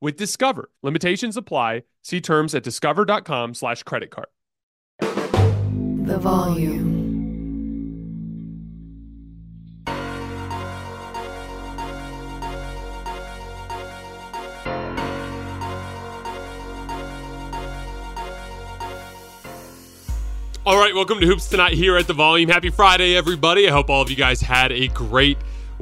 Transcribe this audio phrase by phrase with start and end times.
[0.00, 0.70] with Discover.
[0.82, 1.82] Limitations apply.
[2.02, 4.28] See terms at discover.com slash credit card.
[5.00, 7.06] The volume.
[20.66, 22.48] All right, welcome to Hoops Tonight here at the Volume.
[22.48, 23.68] Happy Friday, everybody.
[23.68, 25.38] I hope all of you guys had a great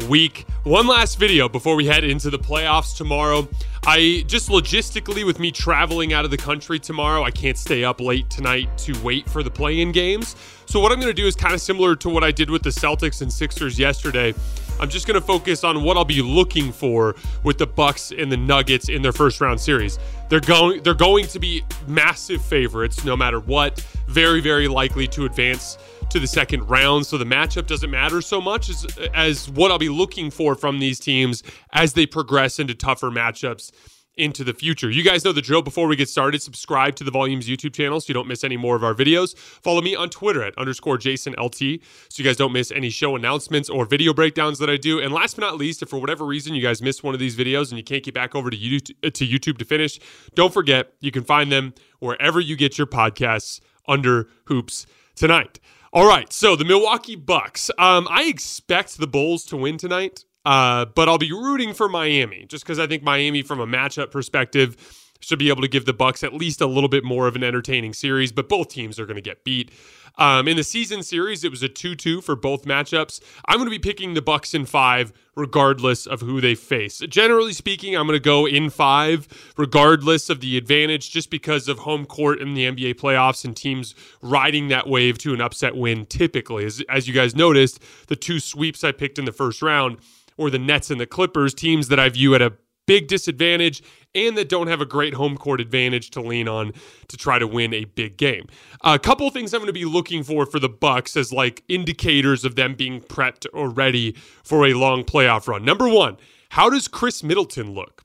[0.08, 0.46] week.
[0.64, 3.48] One last video before we head into the playoffs tomorrow.
[3.86, 8.00] I just logistically, with me traveling out of the country tomorrow, I can't stay up
[8.00, 10.36] late tonight to wait for the play in games.
[10.66, 12.62] So, what I'm going to do is kind of similar to what I did with
[12.62, 14.34] the Celtics and Sixers yesterday.
[14.80, 18.32] I'm just going to focus on what I'll be looking for with the Bucks and
[18.32, 19.98] the Nuggets in their first round series.
[20.28, 23.80] They're going they're going to be massive favorites no matter what.
[24.08, 25.78] Very very likely to advance
[26.10, 29.78] to the second round, so the matchup doesn't matter so much as as what I'll
[29.78, 31.42] be looking for from these teams
[31.72, 33.70] as they progress into tougher matchups
[34.16, 34.90] into the future.
[34.90, 35.62] You guys know the drill.
[35.62, 38.56] Before we get started, subscribe to the Volumes YouTube channel so you don't miss any
[38.56, 39.36] more of our videos.
[39.36, 43.16] Follow me on Twitter at underscore Jason LT so you guys don't miss any show
[43.16, 45.00] announcements or video breakdowns that I do.
[45.00, 47.36] And last but not least, if for whatever reason you guys missed one of these
[47.36, 49.98] videos and you can't get back over to YouTube, to YouTube to finish,
[50.34, 54.86] don't forget you can find them wherever you get your podcasts under Hoops
[55.16, 55.60] Tonight.
[55.94, 57.70] All right, so the Milwaukee Bucks.
[57.78, 60.24] Um, I expect the Bulls to win tonight.
[60.44, 64.10] Uh, but I'll be rooting for Miami just because I think Miami, from a matchup
[64.10, 64.76] perspective,
[65.24, 67.44] should be able to give the Bucks at least a little bit more of an
[67.44, 68.32] entertaining series.
[68.32, 69.70] But both teams are going to get beat.
[70.16, 73.20] Um, in the season series, it was a two-two for both matchups.
[73.46, 77.00] I'm going to be picking the Bucks in five, regardless of who they face.
[77.00, 79.26] Generally speaking, I'm going to go in five,
[79.56, 83.94] regardless of the advantage, just because of home court in the NBA playoffs and teams
[84.22, 86.06] riding that wave to an upset win.
[86.06, 89.98] Typically, as as you guys noticed, the two sweeps I picked in the first round
[90.36, 92.52] or the Nets and the Clippers, teams that I view at a
[92.86, 93.82] big disadvantage
[94.14, 96.72] and that don't have a great home court advantage to lean on
[97.08, 98.46] to try to win a big game.
[98.82, 102.44] A couple things I'm going to be looking for for the Bucks as like indicators
[102.44, 104.12] of them being prepped or ready
[104.42, 105.64] for a long playoff run.
[105.64, 106.16] Number 1,
[106.50, 108.02] how does Khris Middleton look?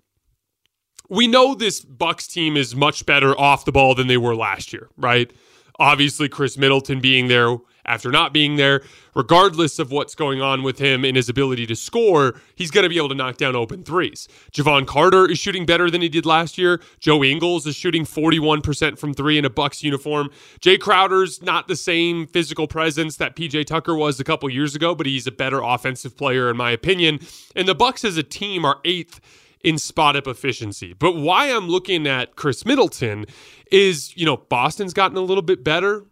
[1.09, 4.73] We know this Bucks team is much better off the ball than they were last
[4.73, 5.31] year, right?
[5.79, 7.57] Obviously Khris Middleton being there
[7.89, 8.81] after not being there,
[9.15, 12.89] regardless of what's going on with him and his ability to score, he's going to
[12.89, 14.27] be able to knock down open threes.
[14.53, 16.79] Jevon Carter is shooting better than he did last year.
[16.99, 20.29] Joe Ingles is shooting 41% from three in a Bucks uniform.
[20.61, 24.93] Jay Crowder's not the same physical presence that PJ Tucker was a couple years ago,
[24.93, 27.19] but he's a better offensive player in my opinion.
[27.55, 29.19] And the Bucks as a team are eighth
[29.63, 30.93] in spot up efficiency.
[30.93, 33.25] But why I'm looking at Khris Middleton
[33.71, 36.05] is, you know, Boston's gotten a little bit better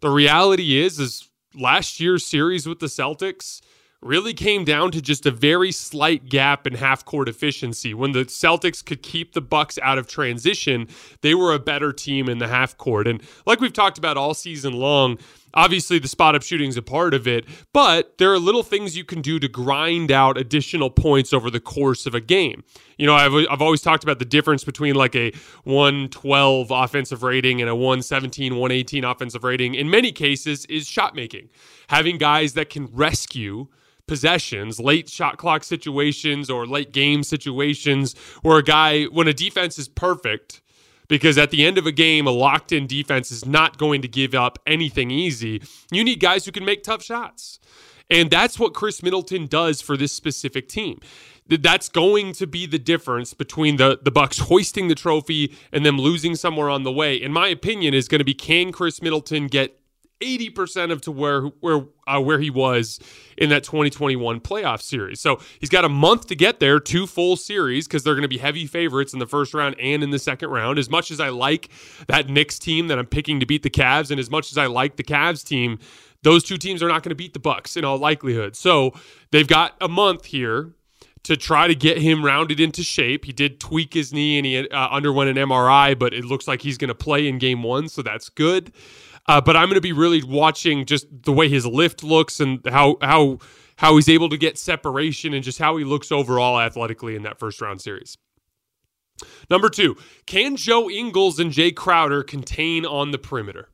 [0.00, 3.60] the reality is, is last year's series with the Celtics
[4.00, 7.94] really came down to just a very slight gap in half court efficiency.
[7.94, 10.86] When the Celtics could keep the Bucks out of transition,
[11.22, 13.08] they were a better team in the half court.
[13.08, 15.18] And like we've talked about all season long,
[15.54, 18.96] Obviously, the spot up shooting is a part of it, but there are little things
[18.96, 22.64] you can do to grind out additional points over the course of a game.
[22.96, 25.32] You know, I've, I've always talked about the difference between like a
[25.64, 29.74] 112 offensive rating and a 117, 118 offensive rating.
[29.74, 31.48] In many cases, is shot making.
[31.88, 33.68] Having guys that can rescue
[34.06, 39.78] possessions, late shot clock situations or late game situations where a guy, when a defense
[39.78, 40.62] is perfect,
[41.08, 44.08] because at the end of a game, a locked in defense is not going to
[44.08, 45.62] give up anything easy.
[45.90, 47.58] You need guys who can make tough shots.
[48.10, 51.00] And that's what Khris Middleton does for this specific team.
[51.46, 55.98] That's going to be the difference between the, the Bucks hoisting the trophy and them
[55.98, 57.16] losing somewhere on the way.
[57.16, 59.77] In my opinion, is going to be can Khris Middleton get
[60.20, 62.98] 80% of to where where uh, where he was
[63.36, 65.20] in that 2021 playoff series.
[65.20, 68.28] So he's got a month to get there, two full series because they're going to
[68.28, 70.78] be heavy favorites in the first round and in the second round.
[70.78, 71.68] As much as I like
[72.08, 74.66] that Knicks team that I'm picking to beat the Cavs, and as much as I
[74.66, 75.78] like the Cavs team,
[76.22, 78.56] those two teams are not going to beat the Bucks in all likelihood.
[78.56, 78.92] So
[79.30, 80.72] they've got a month here
[81.24, 83.24] to try to get him rounded into shape.
[83.24, 86.62] He did tweak his knee and he uh, underwent an MRI, but it looks like
[86.62, 88.72] he's going to play in game one, so that's good.
[89.28, 92.60] Uh, but I'm going to be really watching just the way his lift looks and
[92.66, 93.38] how how
[93.76, 97.38] how he's able to get separation and just how he looks overall athletically in that
[97.38, 98.16] first round series.
[99.50, 99.96] Number two,
[100.26, 103.68] can Joe Ingles and Jay Crowder contain on the perimeter?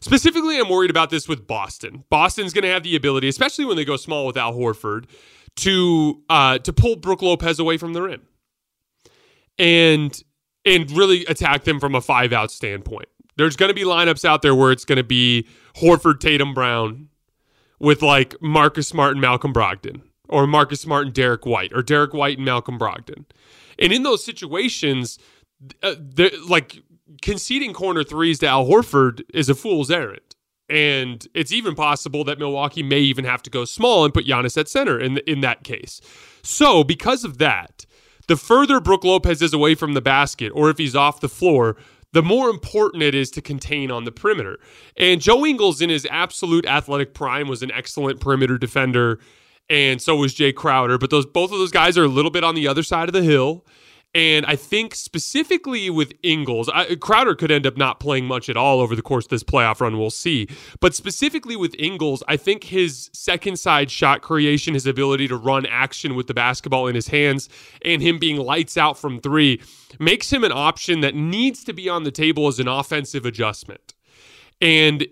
[0.00, 2.04] Specifically, I'm worried about this with Boston.
[2.08, 5.06] Boston's going to have the ability, especially when they go small with Al Horford,
[5.56, 8.22] to uh, to pull Brook Lopez away from the rim
[9.58, 10.22] and
[10.64, 13.08] and really attack them from a five out standpoint.
[13.38, 15.46] There's going to be lineups out there where it's going to be
[15.76, 17.08] Horford, Tatum, Brown
[17.78, 22.12] with like Marcus Smart and Malcolm Brogdon, or Marcus Smart and Derrick White, or Derrick
[22.12, 23.24] White and Malcolm Brogdon.
[23.78, 25.20] And in those situations,
[25.84, 25.94] uh,
[26.48, 26.82] like
[27.22, 30.20] conceding corner threes to Al Horford is a fool's errand.
[30.68, 34.58] And it's even possible that Milwaukee may even have to go small and put Giannis
[34.58, 36.00] at center in, in that case.
[36.42, 37.86] So, because of that,
[38.26, 41.76] the further Brook Lopez is away from the basket, or if he's off the floor,
[42.12, 44.58] the more important it is to contain on the perimeter.
[44.96, 49.18] And Joe Ingles, in his absolute athletic prime, was an excellent perimeter defender,
[49.68, 50.98] and so was Jay Crowder.
[50.98, 53.12] But those both of those guys are a little bit on the other side of
[53.12, 53.64] the hill.
[54.14, 58.56] And I think specifically with Ingles, I, Crowder could end up not playing much at
[58.56, 59.98] all over the course of this playoff run.
[59.98, 60.48] We'll see.
[60.80, 65.66] But specifically with Ingles, I think his second side shot creation, his ability to run
[65.66, 67.50] action with the basketball in his hands,
[67.82, 69.60] and him being lights out from three
[70.00, 73.94] makes him an option that needs to be on the table as an offensive adjustment.
[74.60, 75.06] And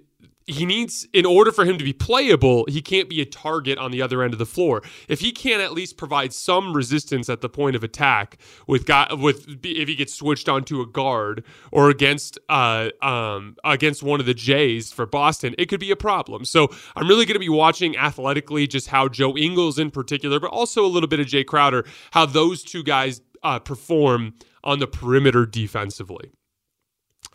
[0.47, 3.91] he needs in order for him to be playable he can't be a target on
[3.91, 4.83] the other end of the floor.
[5.09, 9.19] If he can't at least provide some resistance at the point of attack with got
[9.19, 14.27] with if he gets switched onto a guard or against uh um against one of
[14.27, 16.45] the jays for boston it could be a problem.
[16.45, 20.51] So i'm really going to be watching athletically just how joe ingles in particular but
[20.51, 24.35] also a little bit of jay crowder how those two guys uh, perform
[24.65, 26.31] on the perimeter defensively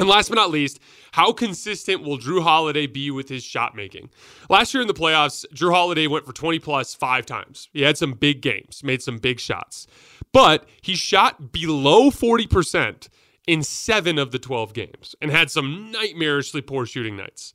[0.01, 0.79] and last but not least,
[1.13, 4.09] how consistent will Jrue Holiday be with his shot making?
[4.49, 7.69] Last year in the playoffs, Jrue Holiday went for 20 plus five times.
[7.71, 9.87] He had some big games, made some big shots,
[10.33, 13.07] but he shot below 40%
[13.47, 17.53] in seven of the 12 games and had some nightmarishly poor shooting nights.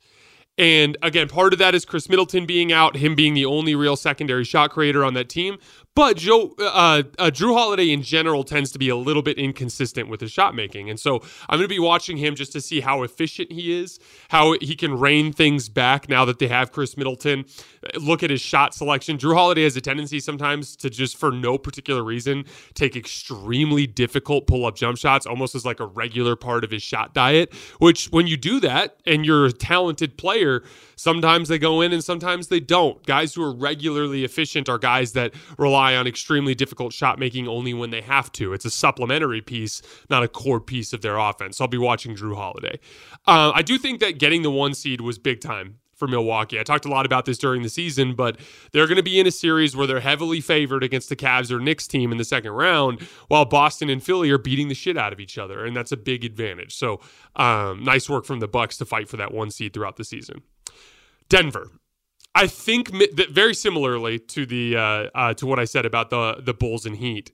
[0.57, 3.95] And again, part of that is Khris Middleton being out, him being the only real
[3.95, 5.57] secondary shot creator on that team.
[5.97, 10.09] But Joe, uh, uh, Jrue Holiday in general tends to be a little bit inconsistent
[10.09, 12.81] with his shot making, and so I'm going to be watching him just to see
[12.81, 13.99] how efficient he is,
[14.29, 17.45] how he can rein things back now that they have Khris Middleton.
[17.99, 19.17] Look at his shot selection.
[19.17, 22.45] Jrue Holiday has a tendency sometimes to just, for no particular reason,
[22.75, 26.83] take extremely difficult pull up jump shots, almost as like a regular part of his
[26.83, 27.51] shot diet.
[27.79, 30.61] Which, when you do that and you're a talented player,
[30.95, 33.03] sometimes they go in and sometimes they don't.
[33.07, 37.47] Guys who are regularly efficient are guys that rely rely on extremely difficult shot making
[37.47, 38.53] only when they have to.
[38.53, 41.57] It's a supplementary piece, not a core piece of their offense.
[41.57, 42.79] So I'll be watching Jrue Holiday.
[43.25, 46.59] Uh, I do think that getting the one seed was big time for Milwaukee.
[46.59, 48.37] I talked a lot about this during the season, but
[48.71, 51.59] they're going to be in a series where they're heavily favored against the Cavs or
[51.59, 55.11] Knicks team in the second round, while Boston and Philly are beating the shit out
[55.11, 56.75] of each other, and that's a big advantage.
[56.75, 56.99] So,
[57.35, 60.43] um, nice work from the Bucks to fight for that one seed throughout the season.
[61.29, 61.71] Denver.
[62.37, 64.81] I think that very similarly to the uh,
[65.15, 67.31] uh, to what I said about the the Bulls and Heat.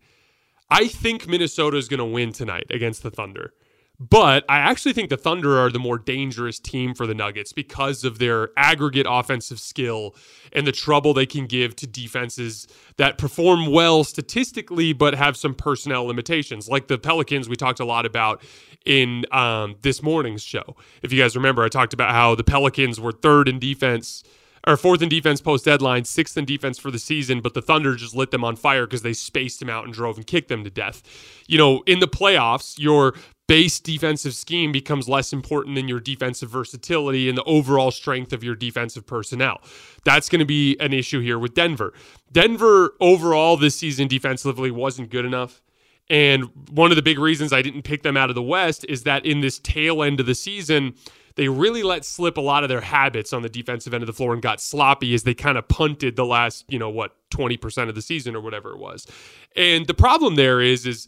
[0.70, 3.54] I think Minnesota is going to win tonight against the Thunder.
[4.00, 8.06] But I actually think the Thunder are the more dangerous team for the Nuggets because
[8.06, 10.16] of their aggregate offensive skill
[10.54, 15.54] and the trouble they can give to defenses that perform well statistically but have some
[15.54, 16.70] personnel limitations.
[16.70, 18.42] Like the Pelicans, we talked a lot about
[18.86, 20.78] in um, this morning's show.
[21.02, 24.24] If you guys remember, I talked about how the Pelicans were third in defense
[24.66, 27.96] or fourth in defense post deadline, sixth in defense for the season, but the Thunder
[27.96, 30.64] just lit them on fire because they spaced them out and drove and kicked them
[30.64, 31.04] to death.
[31.48, 33.14] You know, in the playoffs, your
[33.48, 38.44] base defensive scheme becomes less important than your defensive versatility and the overall strength of
[38.44, 39.62] your defensive personnel.
[40.06, 41.94] That's going to be an issue here with Denver.
[42.32, 45.62] Denver overall this season defensively wasn't good enough.
[46.10, 49.04] And one of the big reasons I didn't pick them out of the West is
[49.04, 50.96] that in this tail end of the season,
[51.36, 54.14] they really let slip a lot of their habits on the defensive end of the
[54.14, 57.90] floor and got sloppy as they kind of punted the last, you know, what, 20%
[57.90, 59.08] of the season or whatever it was.
[59.56, 61.08] And the problem there is, is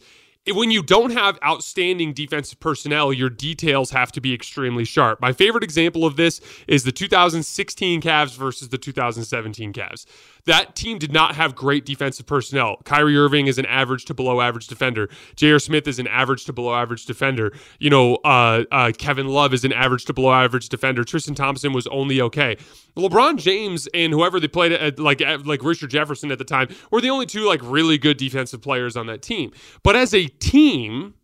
[0.54, 5.20] when you don't have outstanding defensive personnel, your details have to be extremely sharp.
[5.20, 10.06] My favorite example of this is the 2016 Cavs versus the 2017 Cavs.
[10.46, 12.78] That team did not have great defensive personnel.
[12.84, 15.08] Kyrie Irving is an average to below average defender.
[15.34, 15.58] J.R.
[15.58, 17.52] Smith is an average to below average defender.
[17.78, 21.04] You know, uh, uh, Kevin Love is an average to below average defender.
[21.04, 22.56] Tristan Thompson was only okay.
[22.96, 27.00] LeBron James and whoever they played at, like like Richard Jefferson at the time were
[27.00, 29.52] the only two like really good defensive players on that team.
[29.82, 31.14] But as a team,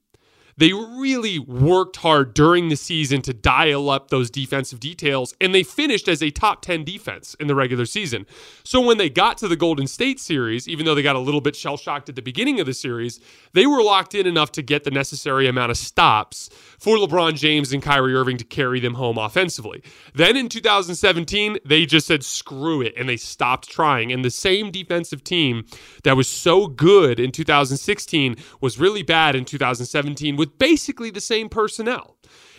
[0.63, 5.65] they really worked hard during the season to dial up those defensive details, and they
[5.65, 8.25] finished as a top 10 defense in the regular season.
[8.63, 11.41] So when they got to the Golden State series, even though they got a little
[11.41, 13.19] bit shell shocked at the beginning of the series,
[13.55, 17.73] they were locked in enough to get the necessary amount of stops for LeBron James
[17.73, 19.83] and Kyrie Irving to carry them home offensively.
[20.15, 24.13] Then in 2017, they just said screw it and they stopped trying.
[24.13, 25.67] And the same defensive team
[26.05, 31.49] that was so good in 2016 was really bad in 2017 with basically the same
[31.49, 32.17] personnel.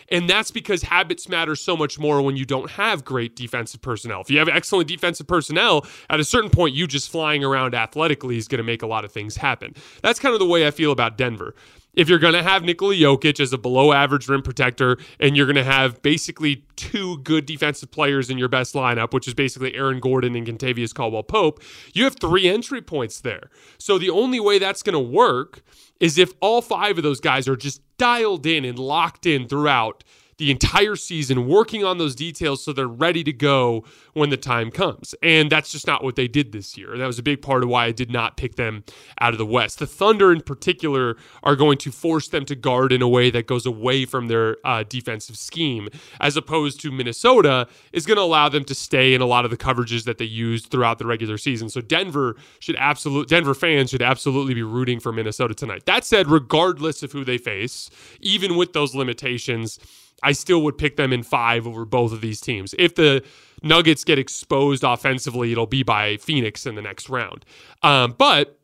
[0.09, 4.21] And that's because habits matter so much more when you don't have great defensive personnel.
[4.21, 8.37] If you have excellent defensive personnel, at a certain point, you just flying around athletically
[8.37, 9.73] is going to make a lot of things happen.
[10.01, 11.55] That's kind of the way I feel about Denver
[11.93, 15.45] if you're going to have Nikola Jokic as a below average rim protector and you're
[15.45, 19.75] going to have basically two good defensive players in your best lineup, which is basically
[19.75, 21.61] Aaron Gordon and Kentavious Caldwell Pope,
[21.93, 23.49] you have three entry points there.
[23.77, 25.61] So the only way that's going to work
[25.99, 30.03] is if all five of those guys are just dialed in and locked in throughout
[30.43, 34.69] the entire season working on those details so they're ready to go when the time
[34.69, 35.15] comes.
[35.23, 36.97] And that's just not what they did this year.
[36.97, 38.83] That was a big part of why I did not pick them
[39.21, 39.79] out of the West.
[39.79, 43.47] The Thunder, in particular, are going to force them to guard in a way that
[43.47, 45.87] goes away from their uh, defensive scheme,
[46.19, 49.51] as opposed to Minnesota is going to allow them to stay in a lot of
[49.51, 51.69] the coverages that they used throughout the regular season.
[51.69, 55.85] So Denver should absolutely, Denver fans should absolutely be rooting for Minnesota tonight.
[55.85, 59.79] That said, regardless of who they face, even with those limitations,
[60.23, 62.73] I still would pick them in five over both of these teams.
[62.79, 63.23] If the
[63.61, 67.45] Nuggets get exposed offensively, it'll be by Phoenix in the next round.
[67.81, 68.59] Um, but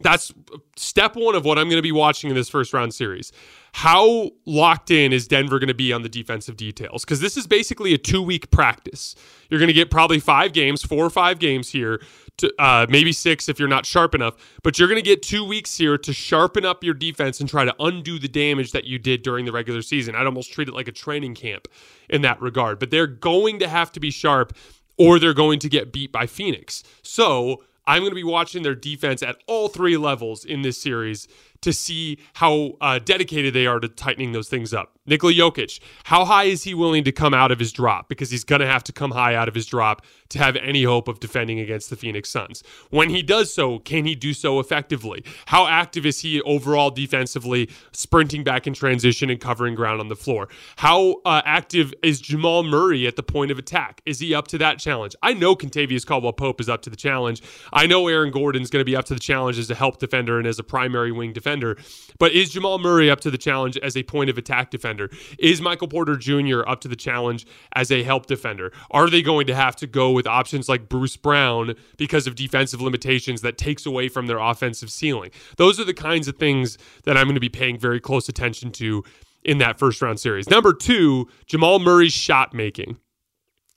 [0.00, 0.32] that's
[0.76, 3.32] step one of what I'm going to be watching in this first round series.
[3.72, 7.04] How locked in is Denver going to be on the defensive details?
[7.04, 9.14] Because this is basically a two week practice.
[9.48, 12.02] You're going to get probably five games, four or five games here,
[12.38, 14.36] to uh, maybe six if you're not sharp enough.
[14.62, 17.64] But you're going to get two weeks here to sharpen up your defense and try
[17.64, 20.14] to undo the damage that you did during the regular season.
[20.14, 21.68] I'd almost treat it like a training camp
[22.08, 22.78] in that regard.
[22.78, 24.56] But they're going to have to be sharp
[24.98, 26.82] or they're going to get beat by Phoenix.
[27.02, 31.28] So I'm going to be watching their defense at all three levels in this series
[31.60, 34.96] to see how uh, dedicated they are to tightening those things up.
[35.08, 38.08] Nikola Jokic, how high is he willing to come out of his drop?
[38.08, 40.82] Because he's going to have to come high out of his drop to have any
[40.82, 42.64] hope of defending against the Phoenix Suns.
[42.90, 45.24] When he does so, can he do so effectively?
[45.46, 50.16] How active is he overall defensively, sprinting back in transition and covering ground on the
[50.16, 50.48] floor?
[50.76, 54.02] How uh, active is Jamal Murray at the point of attack?
[54.06, 55.14] Is he up to that challenge?
[55.22, 57.42] I know Kentavious Caldwell Pope is up to the challenge.
[57.72, 60.38] I know Aaron Gordon's going to be up to the challenge as a help defender
[60.38, 61.76] and as a primary wing defender.
[62.18, 65.10] But is Jamal Murray up to the challenge as a point of attack defender?
[65.38, 66.66] Is Michael Porter Jr.
[66.66, 68.72] up to the challenge as a help defender?
[68.90, 72.80] Are they going to have to go with options like Bruce Brown because of defensive
[72.80, 75.30] limitations that takes away from their offensive ceiling?
[75.56, 78.72] Those are the kinds of things that I'm going to be paying very close attention
[78.72, 79.04] to
[79.44, 80.50] in that first round series.
[80.50, 82.98] Number two, Jamal Murray's shot making.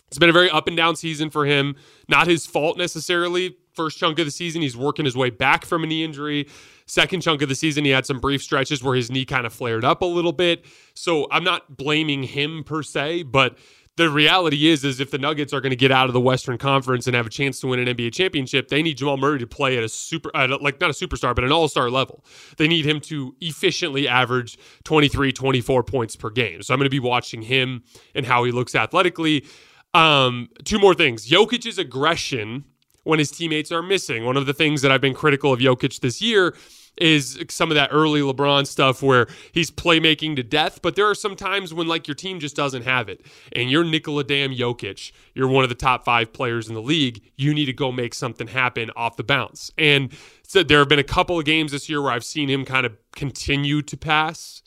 [0.07, 1.75] It's been a very up and down season for him.
[2.07, 3.57] Not his fault necessarily.
[3.79, 6.49] First chunk of the season, he's working his way back from a knee injury.
[6.85, 9.53] Second chunk of the season, he had some brief stretches where his knee kind of
[9.53, 10.65] flared up a little bit.
[10.95, 13.57] So I'm not blaming him per se, but
[13.95, 16.57] the reality is, is if the Nuggets are going to get out of the Western
[16.57, 19.47] Conference and have a chance to win an NBA championship, they need Jamal Murray to
[19.47, 22.25] play at a super, at a, like not a superstar, but an all-star level.
[22.57, 26.63] They need him to efficiently average 23, 24 points per game.
[26.63, 27.83] So I'm going to be watching him
[28.13, 29.45] and how he looks athletically.
[29.93, 31.29] Um, two more things.
[31.29, 32.65] Jokic's aggression
[33.09, 34.23] when his teammates are missing.
[34.23, 36.55] One of the things that I've been critical of Jokic this year
[36.97, 41.15] is some of that early LeBron stuff where he's playmaking to death, but there are
[41.15, 43.25] some times when like your team just doesn't have it.
[43.53, 45.11] And you're Nikola Damn Jokic.
[45.33, 47.21] You're one of the top five players in the league.
[47.37, 49.71] You need to go make something happen off the bounce.
[49.77, 50.11] And
[50.43, 52.85] so there have been a couple of games this year where I've seen him kind
[52.85, 54.61] of continue to pass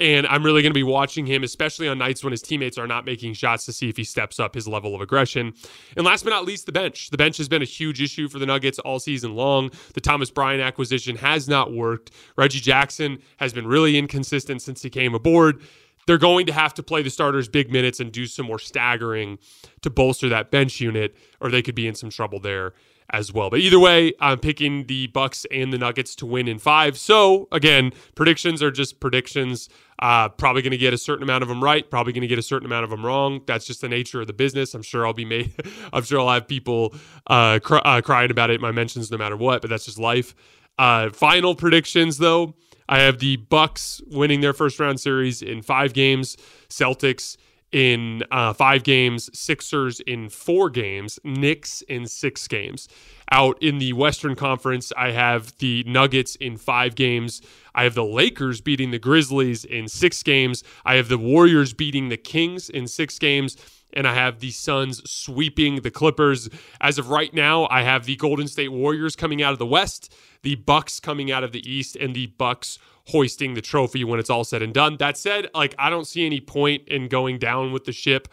[0.00, 2.86] And I'm really going to be watching him, especially on nights when his teammates are
[2.86, 5.54] not making shots to see if he steps up his level of aggression.
[5.96, 7.10] And last but not least, the bench.
[7.10, 9.70] The bench has been a huge issue for the Nuggets all season long.
[9.94, 12.12] The Thomas Bryant acquisition has not worked.
[12.36, 15.62] Reggie Jackson has been really inconsistent since he came aboard.
[16.06, 19.38] They're going to have to play the starters big minutes and do some more staggering
[19.82, 22.72] to bolster that bench unit, or they could be in some trouble there
[23.10, 23.50] as well.
[23.50, 26.98] But either way, I'm picking the Bucks and the Nuggets to win in five.
[26.98, 29.68] So again, predictions are just predictions.
[30.00, 31.88] Uh, probably going to get a certain amount of them right.
[31.90, 33.40] Probably going to get a certain amount of them wrong.
[33.46, 34.74] That's just the nature of the business.
[34.74, 35.52] I'm sure I'll be made.
[35.92, 36.94] I'm sure I'll have people
[37.28, 39.62] uh, uh, crying about it in my mentions no matter what.
[39.62, 40.34] But that's just life.
[40.78, 42.54] Uh, final predictions though.
[42.90, 46.36] I have the Bucks winning their first round series in five games.
[46.68, 47.36] Celtics
[47.72, 52.88] in uh, five games, Sixers in four games, Knicks in six games.
[53.30, 57.42] Out in the Western Conference, I have the Nuggets in five games.
[57.74, 60.64] I have the Lakers beating the Grizzlies in six games.
[60.84, 63.56] I have the Warriors beating the Kings in six games.
[63.92, 66.48] And I have the Suns sweeping the Clippers.
[66.80, 70.14] As of right now, I have the Golden State Warriors coming out of the West,
[70.42, 72.78] the Bucks coming out of the East, and the Bucks
[73.08, 74.96] hoisting the trophy when it's all said and done.
[74.98, 78.28] That said, like I don't see any point in going down with the ship.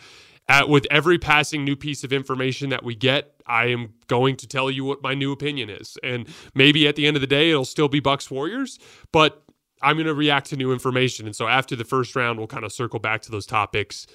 [0.47, 4.47] At, with every passing new piece of information that we get, I am going to
[4.47, 5.97] tell you what my new opinion is.
[6.03, 8.77] And maybe at the end of the day, it'll still be Bucks Warriors,
[9.11, 9.41] but
[9.81, 11.25] I'm going to react to new information.
[11.25, 14.05] And so after the first round, we'll kind of circle back to those topics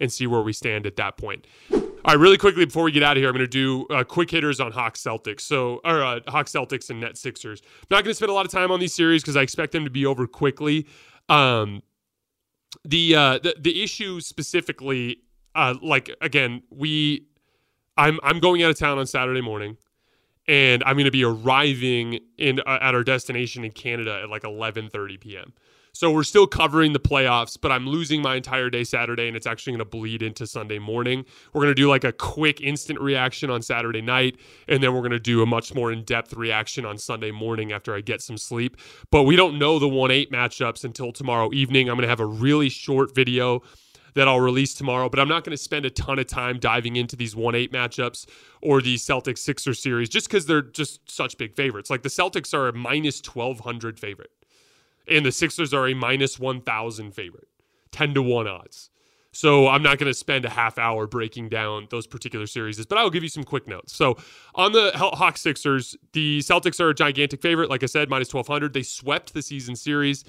[0.00, 1.46] and see where we stand at that point.
[2.02, 4.04] All right, really quickly before we get out of here, I'm going to do uh,
[4.04, 5.42] quick hitters on Hawks Celtics.
[5.42, 7.60] So, or uh, Hawks Celtics and Net Sixers.
[7.62, 9.72] I'm not going to spend a lot of time on these series because I expect
[9.72, 10.86] them to be over quickly.
[11.28, 11.82] Um,
[12.84, 15.18] the uh, the the issue specifically,
[15.54, 17.26] uh, like again, we,
[17.98, 19.76] I'm I'm going out of town on Saturday morning,
[20.48, 24.42] and I'm going to be arriving in uh, at our destination in Canada at like
[24.42, 25.52] 11:30 p.m.
[25.92, 29.46] So we're still covering the playoffs, but I'm losing my entire day Saturday, and it's
[29.46, 31.24] actually going to bleed into Sunday morning.
[31.52, 35.00] We're going to do like a quick instant reaction on Saturday night, and then we're
[35.00, 38.22] going to do a much more in depth reaction on Sunday morning after I get
[38.22, 38.76] some sleep.
[39.10, 41.88] But we don't know the 1 8 matchups until tomorrow evening.
[41.88, 43.62] I'm going to have a really short video
[44.14, 46.96] that I'll release tomorrow, but I'm not going to spend a ton of time diving
[46.96, 48.26] into these 1 8 matchups
[48.62, 51.90] or the Celtics Sixer series just because they're just such big favorites.
[51.90, 54.30] Like the Celtics are a minus 1200 favorite
[55.10, 57.48] and the Sixers are a minus 1,000 favorite,
[57.90, 58.90] 10 to 1 odds.
[59.32, 62.98] So I'm not going to spend a half hour breaking down those particular series, but
[62.98, 63.94] I'll give you some quick notes.
[63.94, 64.16] So
[64.54, 67.70] on the Hawks Sixers, the Celtics are a gigantic favorite.
[67.70, 68.72] Like I said, minus 1,200.
[68.72, 70.24] They swept the season series.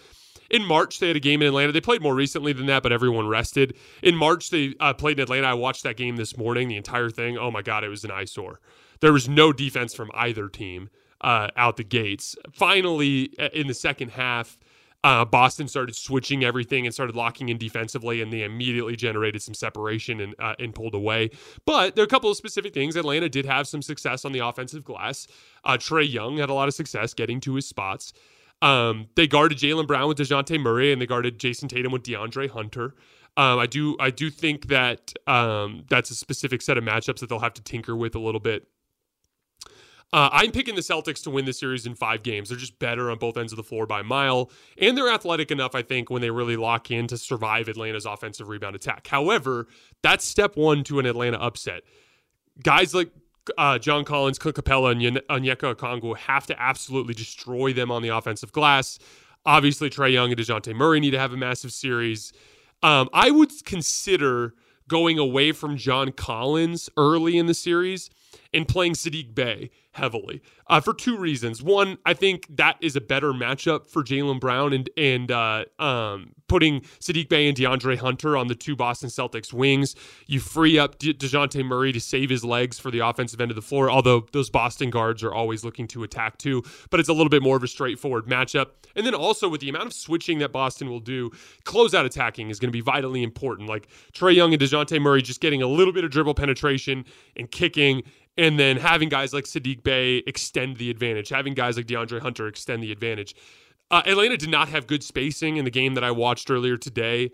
[0.52, 1.72] In March, they had a game in Atlanta.
[1.72, 3.76] They played more recently than that, but everyone rested.
[4.04, 5.48] In March, they uh, played in Atlanta.
[5.48, 7.38] I watched that game this morning, the entire thing.
[7.38, 8.60] Oh my God, it was an eyesore.
[9.00, 10.89] There was no defense from either team
[11.22, 12.36] uh, out the gates.
[12.52, 14.60] Finally, uh, in the second half,
[15.04, 19.54] uh, Boston started switching everything and started locking in defensively, and they immediately generated some
[19.54, 21.32] separation and uh, and pulled away.
[21.66, 22.96] But there are a couple of specific things.
[22.96, 25.28] Atlanta did have some success on the offensive glass.
[25.64, 28.14] Uh, Trae Young had a lot of success getting to his spots.
[28.62, 32.50] Um, they guarded Jaylen Brown with Dejounte Murray, and they guarded Jayson Tatum with DeAndre
[32.50, 32.94] Hunter.
[33.38, 37.30] Um, I do I do think that um, that's a specific set of matchups that
[37.30, 38.68] they'll have to tinker with a little bit
[40.13, 42.50] uh, I'm picking the Celtics to win the series in five games.
[42.50, 45.52] They're just better on both ends of the floor by a mile, and they're athletic
[45.52, 49.08] enough, I think, when they really lock in to survive Atlanta's offensive rebound attack.
[49.08, 49.67] However,
[50.02, 51.84] that's step one to an Atlanta upset.
[52.62, 53.10] Guys like
[53.58, 58.10] uh, John Collins, Clint Capela, and Onyeka Okongwu have to absolutely destroy them on the
[58.10, 59.00] offensive glass.
[59.45, 62.34] Obviously, Trae Young and Dejounte Murray need to have a massive series.
[62.84, 64.56] Um, I would consider
[64.88, 68.10] going away from John Collins early in the series
[68.54, 71.62] and playing Saddiq Bey heavily uh, for two reasons.
[71.62, 76.34] One, I think that is a better matchup for Jaylen Brown and and uh, um,
[76.48, 79.96] putting Saddiq Bey and DeAndre Hunter on the two Boston Celtics wings.
[80.28, 83.56] You free up De- Dejounte Murray to save his legs for the offensive end of
[83.56, 83.90] the floor.
[83.90, 87.42] Although those Boston guards are always looking to attack too, but it's a little bit
[87.42, 88.68] more of a straightforward matchup.
[88.96, 91.32] And then also with the amount of switching that Boston will do,
[91.64, 93.70] closeout attacking is going to be vitally important.
[93.70, 97.50] Like Trae Young and Dejounte Murray just getting a little bit of dribble penetration and
[97.50, 98.04] kicking
[98.38, 102.48] and then having guys like Saddiq Bey extend the advantage, having guys like DeAndre Hunter
[102.48, 103.36] extend the advantage.
[103.89, 107.32] Uh, Atlanta did not have good spacing in the game that I watched earlier today.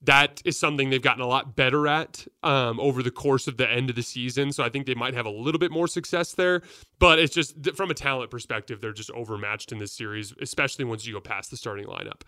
[0.00, 3.70] That is something they've gotten a lot better at um, over the course of the
[3.70, 4.52] end of the season.
[4.52, 6.62] So I think they might have a little bit more success there.
[6.98, 11.04] But it's just from a talent perspective, they're just overmatched in this series, especially once
[11.04, 12.22] you go past the starting lineup.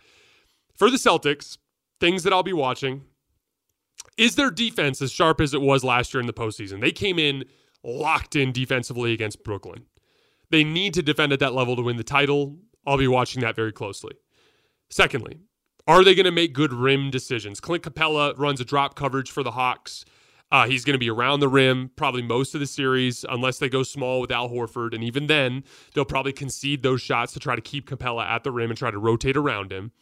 [0.74, 1.59] For the Celtics,
[2.00, 3.04] things that I'll be watching
[4.16, 6.80] is their defense as sharp as it was last year in the postseason.
[6.80, 7.44] They came in
[7.83, 9.87] locked in defensively against Brooklyn.
[10.51, 12.59] They need to defend at that level to win the title.
[12.87, 14.14] I'll be watching that very closely.
[14.90, 15.38] Secondly,
[15.87, 17.61] Are they going to make good rim decisions?
[17.61, 20.05] Clint Capela runs a drop coverage for the Hawks.
[20.53, 23.69] Uh, he's going to be around the rim probably most of the series, unless they
[23.69, 24.95] go small with Al Horford.
[24.95, 25.62] And even then,
[25.95, 28.90] they'll probably concede those shots to try to keep Capela at the rim and try
[28.90, 29.93] to rotate around him.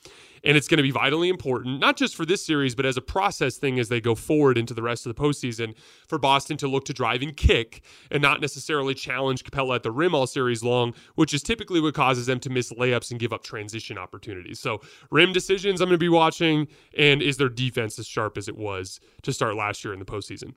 [0.45, 3.01] And it's going to be vitally important, not just for this series, but as a
[3.01, 5.75] process thing as they go forward into the rest of the postseason,
[6.07, 9.91] for Boston to look to drive and kick and not necessarily challenge Capela at the
[9.91, 13.33] rim all series long, which is typically what causes them to miss layups and give
[13.33, 14.61] up transition opportunities.
[14.61, 18.49] So, rim decisions I'm going to be watching, and is their defense as sharp as
[18.49, 20.55] it was to start last year in the postseason?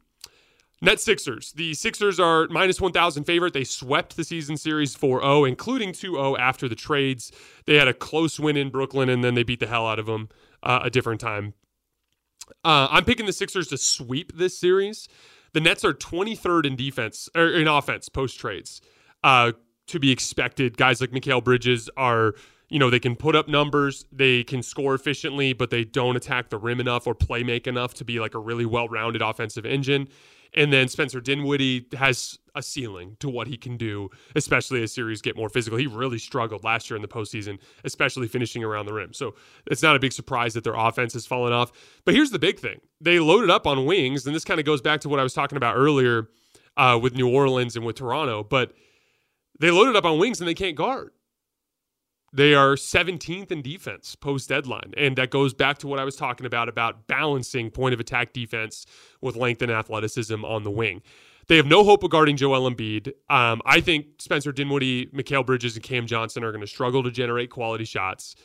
[0.82, 1.52] Net Sixers.
[1.52, 3.54] The Sixers are minus 1,000 favorite.
[3.54, 7.32] They swept the season series 4 0, including 2 0 after the trades.
[7.66, 10.08] They had a close win in Brooklyn, and then they beat the hell out of
[10.08, 10.30] them
[10.64, 11.54] uh, a different time.
[12.66, 15.08] Uh, I'm picking the Sixers to sweep this series.
[15.54, 18.82] The Nets are 23rd in defense or in offense post trades.
[19.24, 19.52] Uh,
[19.88, 22.34] to be expected, guys like Mikal Bridges are,
[22.70, 26.50] you know, they can put up numbers, they can score efficiently, but they don't attack
[26.50, 29.66] the rim enough or play make enough to be like a really well rounded offensive
[29.66, 30.08] engine.
[30.54, 35.22] And then Spencer Dinwiddie has a ceiling to what he can do, especially as series
[35.22, 35.78] get more physical.
[35.78, 39.14] He really struggled last year in the postseason, especially finishing around the rim.
[39.14, 39.36] So
[39.68, 41.72] it's not a big surprise that their offense has fallen off.
[42.04, 44.82] But here's the big thing they loaded up on wings, and this kind of goes
[44.82, 46.28] back to what I was talking about earlier
[46.76, 48.44] uh, with New Orleans and with Toronto.
[48.44, 48.74] But
[49.60, 51.12] they loaded up on wings and they can't guard.
[52.34, 54.94] They are 17th in defense post deadline.
[54.96, 58.32] And that goes back to what I was talking about about balancing point of attack
[58.34, 58.86] defense
[59.20, 61.02] with length and athleticism on the wing.
[61.48, 63.10] They have no hope of guarding Joel Embiid.
[63.30, 67.12] Um, I think Spencer Dinwiddie, Mikal Bridges, and Cam Johnson are going to struggle to
[67.12, 68.36] generate quality shots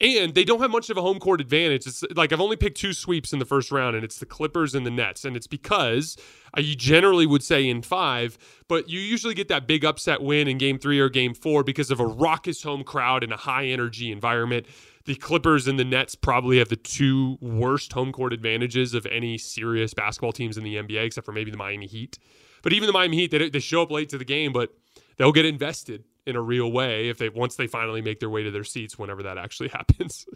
[0.00, 1.86] and they don't have much of a home court advantage.
[1.86, 4.74] It's like I've only picked two sweeps in the first round, and it's the Clippers
[4.74, 5.24] and the Nets.
[5.24, 6.16] And it's because
[6.56, 10.48] uh, you generally would say in five, but you usually get that big upset win
[10.48, 13.66] in game three or game four because of a raucous home crowd and a high
[13.66, 14.66] energy environment.
[15.04, 19.36] The Clippers and the Nets probably have the two worst home court advantages of any
[19.38, 22.18] serious basketball teams in the NBA, except for maybe the Miami Heat.
[22.62, 24.70] But even the Miami Heat, they, they show up late to the game, but
[25.16, 28.42] they'll get invested in a real way if they once they finally make their way
[28.42, 30.26] to their seats whenever that actually happens.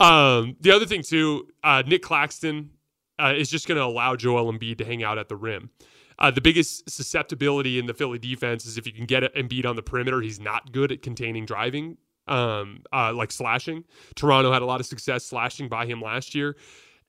[0.00, 2.70] um, the other thing too, uh, Nic Claxton
[3.18, 5.70] uh, is just going to allow Joel Embiid to hang out at the rim.
[6.18, 9.76] Uh, the biggest susceptibility in the Philly defense is if you can get Embiid on
[9.76, 11.96] the perimeter, he's not good at containing driving,
[12.28, 13.84] um, uh, like slashing.
[14.14, 16.56] Toronto had a lot of success slashing by him last year.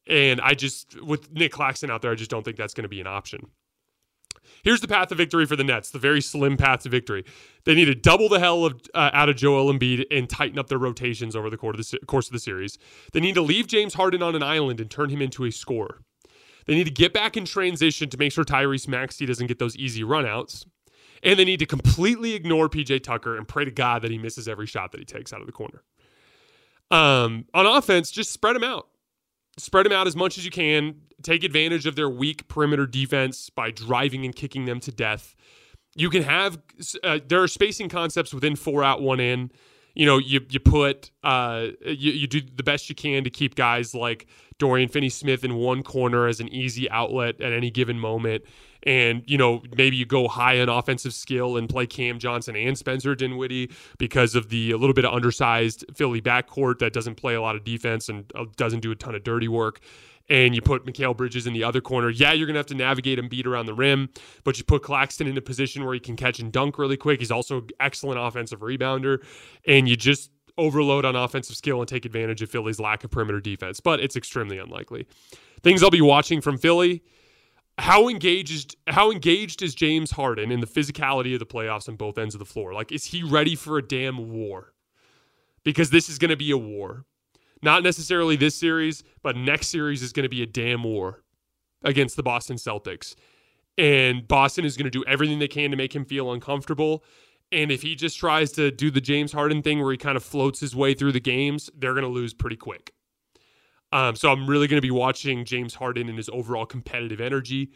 [0.08, 2.90] And I just, with Nic Claxton out there, I just don't think that's going to
[2.90, 3.48] be an option.
[4.64, 7.26] Here's the path to victory for the Nets, the very slim path to victory.
[7.66, 10.68] They need to double the hell of, uh, out of Joel Embiid and tighten up
[10.68, 12.78] their rotations over the course of, the, course of the series.
[13.12, 16.02] They need to leave James Harden on an island and turn him into a scorer.
[16.66, 19.76] They need to get back in transition to make sure Tyrese Maxey doesn't get those
[19.76, 20.66] easy runouts.
[21.22, 24.48] And they need to completely ignore PJ Tucker and pray to God that he misses
[24.48, 25.84] every shot that he takes out of the corner.
[26.92, 28.88] Um, on offense, just spread them out
[29.58, 30.96] spread them out as much as you can.
[31.22, 35.36] Take advantage of their weak perimeter defense by driving and kicking them to death.
[35.96, 36.60] You can have
[37.04, 39.52] uh, there are spacing concepts within four out, one in.
[39.96, 43.56] You know, you you put uh, you, you do the best you can to keep
[43.56, 48.00] guys like Dorian Finney Smith in one corner as an easy outlet at any given
[48.00, 48.44] moment.
[48.86, 52.78] And, you know, maybe you go high on offensive skill and play Cam Johnson and
[52.78, 57.36] Spencer Dinwiddie because of the a little bit of undersized Philly backcourt that doesn't play
[57.36, 59.80] a lot of defense and uh, doesn't do a ton of dirty work
[60.30, 62.76] and you put Mikal Bridges in the other corner, yeah, you're going to have to
[62.76, 64.10] navigate and beat around the rim,
[64.44, 67.20] but you put Claxton in a position where he can catch and dunk really quick.
[67.20, 69.24] He's also excellent offensive rebounder,
[69.68, 73.40] and you just overload on offensive skill and take advantage of Philly's lack of perimeter
[73.40, 75.08] defense, but it's extremely unlikely.
[75.62, 77.04] Things I'll be watching from Philly.
[77.80, 82.18] How engaged how engaged is James Harden in the physicality of the playoffs on both
[82.18, 82.74] ends of the floor?
[82.74, 84.74] Like is he ready for a damn war?
[85.64, 87.06] Because this is going to be a war.
[87.62, 91.24] Not necessarily this series, but next series is going to be a damn war
[91.84, 93.16] against the Boston Celtics.
[93.78, 97.04] And Boston is going to do everything they can to make him feel uncomfortable.
[97.52, 100.24] And if he just tries to do the James Harden thing where he kind of
[100.24, 102.94] floats his way through the games, they're going to lose pretty quick.
[103.94, 107.70] Um, so I'm really going to be watching James Harden and his overall competitive energy.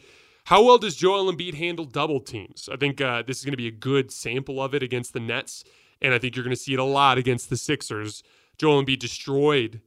[0.46, 2.68] How well does Joel Embiid handle double teams?
[2.72, 5.20] I think uh, this is going to be a good sample of it against the
[5.20, 5.64] Nets,
[6.02, 8.24] and I think you're going to see it a lot against the Sixers.
[8.58, 9.82] Joel Embiid destroyed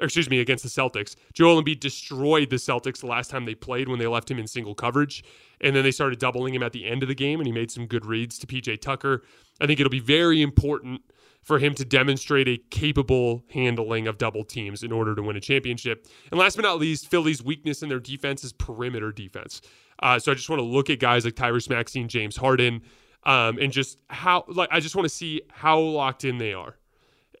[0.00, 1.16] excuse me, against the Celtics.
[1.32, 4.46] Joel Embiid destroyed the Celtics the last time they played when they left him in
[4.46, 5.24] single coverage.
[5.60, 7.70] And then they started doubling him at the end of the game, and he made
[7.70, 9.22] some good reads to PJ Tucker.
[9.60, 11.00] I think it'll be very important
[11.46, 15.40] for him to demonstrate a capable handling of double teams in order to win a
[15.40, 16.04] championship.
[16.32, 19.60] And last but not least, Philly's weakness in their defense is perimeter defense.
[20.02, 22.82] Uh, so I just want to look at guys like Tyrese Maxey James Harden,
[23.22, 26.74] um, and just how like I just want to see how locked in they are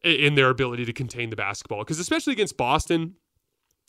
[0.04, 1.80] in their ability to contain the basketball.
[1.80, 3.14] Because especially against Boston,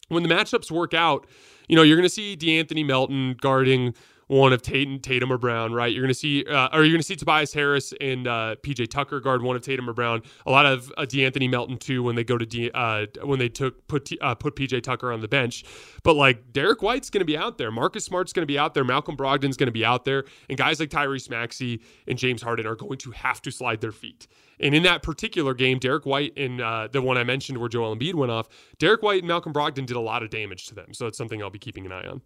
[0.09, 1.27] when the matchups work out,
[1.67, 3.93] you know, you're going to see De'Anthony Melton guarding
[4.27, 5.91] one of Tatum, Tatum or Brown, right?
[5.91, 8.89] You're going to see, uh, or you're going to see Tobias Harris and uh, PJ
[8.89, 10.21] Tucker guard one of Tatum or Brown.
[10.45, 13.49] A lot of uh, De'Anthony Melton too when they go to D, uh, when they
[13.49, 15.63] took put uh, put PJ Tucker on the bench.
[16.03, 18.73] But like Derrick White's going to be out there, Marcus Smart's going to be out
[18.73, 22.41] there, Malcolm Brogdon's going to be out there, and guys like Tyrese Maxey and James
[22.41, 24.27] Harden are going to have to slide their feet.
[24.59, 27.95] And in that particular game, Derrick White and uh, the one I mentioned where Joel
[27.95, 28.47] Embiid went off,
[28.79, 30.93] Derrick White and Malcolm Brogdon did a lot of damage to them.
[30.93, 32.21] So it's something I'll be keeping an eye on.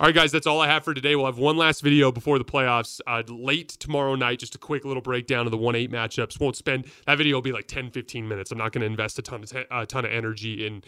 [0.00, 1.14] All right, guys, that's all I have for today.
[1.14, 4.38] We'll have one last video before the playoffs uh, late tomorrow night.
[4.38, 6.40] Just a quick little breakdown of the 1 8 matchups.
[6.40, 8.50] Won't spend that video will be like 10, 15 minutes.
[8.50, 10.82] I'm not going to invest a ton of, te- a ton of energy in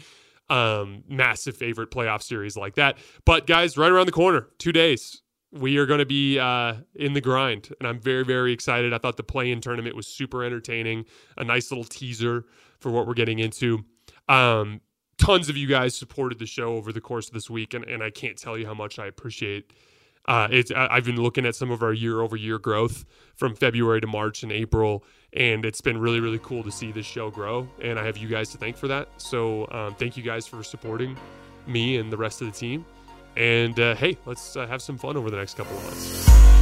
[0.49, 2.97] um, massive favorite playoff series like that.
[3.27, 7.13] But, guys, right around the corner, two days we are going to be uh, in
[7.13, 8.95] the grind, and I'm very, very excited.
[8.95, 11.05] I thought the play-in tournament was super entertaining,
[11.37, 12.47] a nice little teaser
[12.81, 13.85] for what we're getting into.
[14.29, 14.81] Um,
[15.19, 18.03] tons of you guys supported the show over the course of this week, and, and
[18.03, 19.73] I can't tell you how much I appreciate.
[20.27, 24.45] Uh, it's I've been looking at some of our year-over-year growth from February to March
[24.45, 27.69] and April, and it's been really, really cool to see this show grow.
[27.81, 29.09] And I have you guys to thank for that.
[29.17, 31.17] So um, thank you guys for supporting
[31.67, 32.85] me and the rest of the team.
[33.37, 36.62] And uh, hey, let's uh, have some fun over the next couple of months.